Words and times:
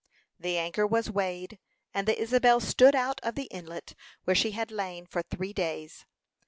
The 0.39 0.57
anchor 0.57 0.87
was 0.87 1.11
weighed, 1.11 1.59
and 1.93 2.07
the 2.07 2.19
Isabel 2.19 2.59
stood 2.59 2.95
out 2.95 3.19
of 3.21 3.35
the 3.35 3.45
inlet 3.51 3.93
where 4.23 4.35
she 4.35 4.49
had 4.49 4.71
lain 4.71 5.05
for 5.05 5.21
three 5.21 5.53
days. 5.53 6.07